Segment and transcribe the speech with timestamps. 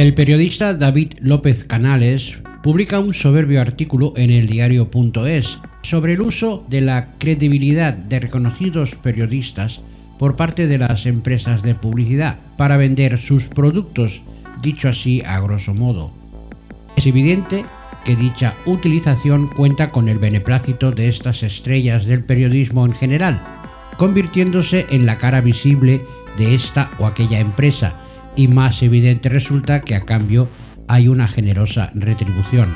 [0.00, 6.64] El periodista David López Canales publica un soberbio artículo en el diario.es sobre el uso
[6.70, 9.82] de la credibilidad de reconocidos periodistas
[10.18, 14.22] por parte de las empresas de publicidad para vender sus productos,
[14.62, 16.12] dicho así a grosso modo.
[16.96, 17.66] Es evidente
[18.06, 23.38] que dicha utilización cuenta con el beneplácito de estas estrellas del periodismo en general,
[23.98, 26.00] convirtiéndose en la cara visible
[26.38, 27.96] de esta o aquella empresa,
[28.40, 30.48] y más evidente resulta que a cambio
[30.88, 32.70] hay una generosa retribución.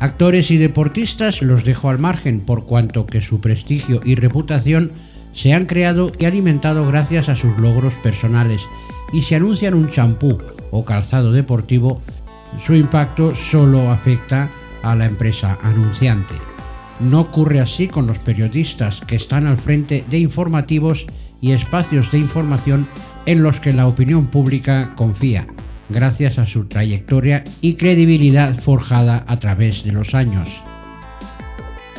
[0.00, 4.90] Actores y deportistas los dejo al margen por cuanto que su prestigio y reputación
[5.32, 8.62] se han creado y alimentado gracias a sus logros personales
[9.12, 10.38] y si anuncian un champú
[10.72, 12.02] o calzado deportivo,
[12.66, 14.50] su impacto solo afecta
[14.82, 16.34] a la empresa anunciante.
[16.98, 21.06] No ocurre así con los periodistas que están al frente de informativos
[21.40, 22.86] y espacios de información
[23.26, 25.46] en los que la opinión pública confía,
[25.88, 30.62] gracias a su trayectoria y credibilidad forjada a través de los años.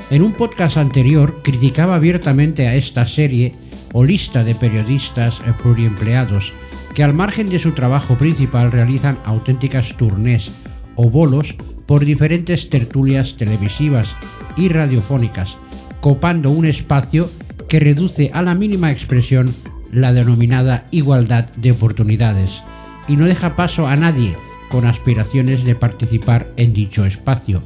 [0.10, 3.54] En un podcast anterior criticaba abiertamente a esta serie
[3.94, 6.54] o lista de periodistas pluriempleados
[6.96, 10.52] que al margen de su trabajo principal realizan auténticas turnés
[10.96, 14.16] o bolos por diferentes tertulias televisivas
[14.58, 15.58] y radiofónicas,
[16.02, 17.30] copando un espacio
[17.70, 19.54] que reduce a la mínima expresión
[19.92, 22.64] la denominada igualdad de oportunidades
[23.08, 24.36] y no deja paso a nadie
[24.70, 27.64] con aspiraciones de participar en dicho espacio.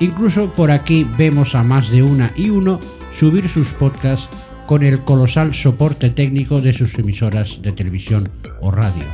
[0.00, 2.80] Incluso por aquí vemos a más de una y uno
[3.16, 4.28] subir sus podcasts
[4.66, 8.28] con el colosal soporte técnico de sus emisoras de televisión
[8.60, 9.04] o radio.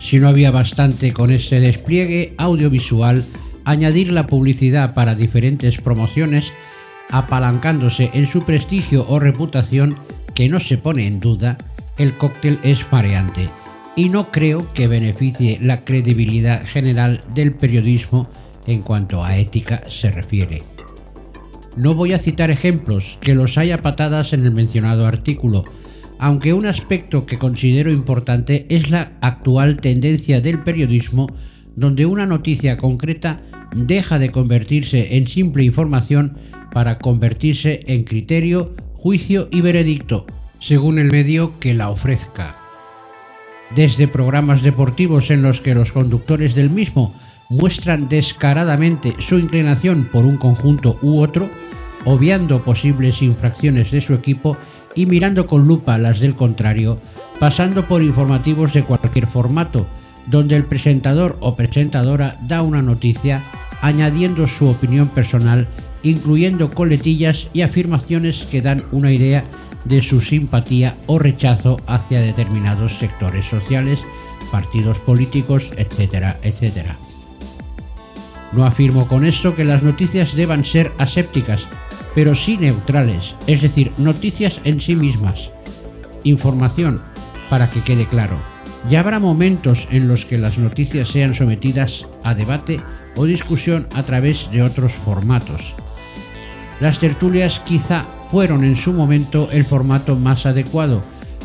[0.00, 3.24] Si no había bastante con este despliegue audiovisual,
[3.64, 6.52] añadir la publicidad para diferentes promociones,
[7.10, 9.96] apalancándose en su prestigio o reputación,
[10.34, 11.58] que no se pone en duda,
[11.96, 13.48] el cóctel es mareante
[13.96, 18.28] y no creo que beneficie la credibilidad general del periodismo
[18.66, 20.62] en cuanto a ética se refiere.
[21.76, 25.64] No voy a citar ejemplos, que los haya patadas en el mencionado artículo,
[26.18, 31.28] aunque un aspecto que considero importante es la actual tendencia del periodismo
[31.74, 33.40] donde una noticia concreta
[33.74, 36.36] deja de convertirse en simple información
[36.72, 40.26] para convertirse en criterio, juicio y veredicto,
[40.58, 42.56] según el medio que la ofrezca.
[43.74, 47.14] Desde programas deportivos en los que los conductores del mismo
[47.50, 51.48] muestran descaradamente su inclinación por un conjunto u otro,
[52.04, 54.56] obviando posibles infracciones de su equipo
[54.94, 56.98] y mirando con lupa las del contrario,
[57.38, 59.86] pasando por informativos de cualquier formato,
[60.26, 63.42] donde el presentador o presentadora da una noticia
[63.80, 65.68] añadiendo su opinión personal,
[66.02, 69.44] incluyendo coletillas y afirmaciones que dan una idea
[69.84, 73.98] de su simpatía o rechazo hacia determinados sectores sociales,
[74.50, 76.96] partidos políticos, etcétera, etcétera.
[78.52, 81.66] No afirmo con esto que las noticias deban ser asépticas,
[82.14, 85.50] pero sí neutrales, es decir, noticias en sí mismas.
[86.24, 87.02] Información,
[87.50, 88.36] para que quede claro.
[88.88, 92.80] Ya habrá momentos en los que las noticias sean sometidas a debate
[93.16, 95.74] o discusión a través de otros formatos.
[96.80, 101.02] Las tertulias quizá fueron en su momento el formato más adecuado,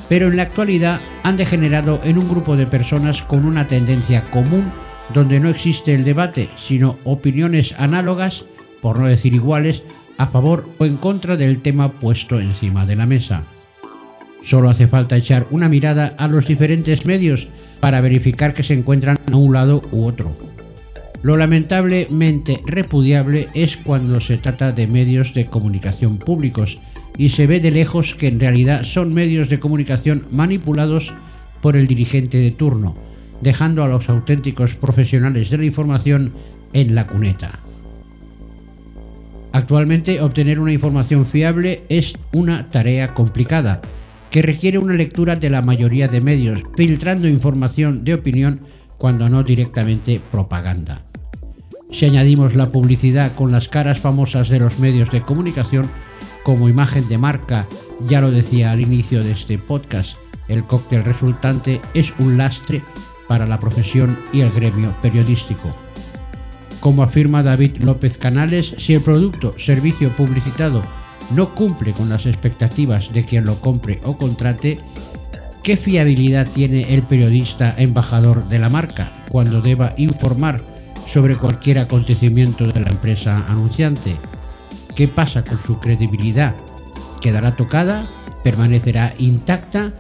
[0.10, 4.72] pero en la actualidad han degenerado en un grupo de personas con una tendencia común
[5.14, 8.46] donde no existe el debate, sino opiniones análogas,
[8.82, 9.82] por no decir iguales,
[10.18, 13.44] a favor o en contra del tema puesto encima de la mesa.
[14.44, 17.48] Solo hace falta echar una mirada a los diferentes medios
[17.80, 20.53] para verificar que se encuentran a un lado u otro.
[21.24, 26.78] Lo lamentablemente repudiable es cuando se trata de medios de comunicación públicos
[27.18, 31.14] y se ve de lejos que en realidad son medios de comunicación manipulados
[31.62, 32.94] por el dirigente de turno,
[33.40, 36.34] dejando a los auténticos profesionales de la información
[36.74, 37.60] en la cuneta.
[39.54, 43.82] Actualmente obtener una información fiable es una tarea complicada,
[44.30, 48.60] que requiere una lectura de la mayoría de medios, filtrando información de opinión
[48.98, 51.06] cuando no directamente propaganda.
[51.94, 55.92] Si añadimos la publicidad con las caras famosas de los medios de comunicación
[56.42, 57.68] como imagen de marca,
[58.10, 60.18] ya lo decía al inicio de este podcast,
[60.48, 62.82] el cóctel resultante es un lastre
[63.28, 65.70] para la profesión y el gremio periodístico.
[66.80, 70.82] Como afirma David López Canales, si el producto, servicio publicitado
[71.36, 74.80] no cumple con las expectativas de quien lo compre o contrate,
[75.62, 80.73] ¿qué fiabilidad tiene el periodista embajador de la marca cuando deba informar
[81.14, 84.16] sobre cualquier acontecimiento de la empresa anunciante.
[84.96, 86.56] ¿Qué pasa con su credibilidad?
[87.22, 88.08] ¿Quedará tocada?
[88.44, 89.94] ¿Permanecerá intacta?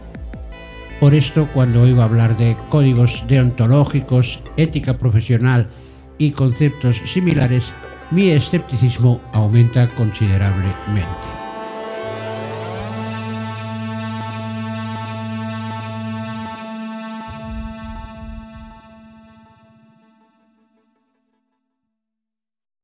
[0.99, 5.69] Por esto, cuando oigo hablar de códigos deontológicos, ética profesional
[6.17, 7.65] y conceptos similares,
[8.09, 11.32] mi escepticismo aumenta considerablemente.